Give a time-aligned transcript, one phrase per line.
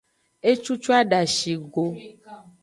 [0.49, 1.85] Ecucu adashi go.